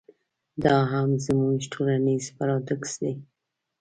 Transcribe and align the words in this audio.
دا 0.63 0.75
هم 0.91 1.09
زموږ 1.25 1.59
ټولنیز 1.73 2.25
پراډوکس 2.35 2.91
دی. 3.01 3.13